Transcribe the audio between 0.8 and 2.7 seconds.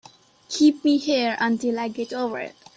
me here until I get over it.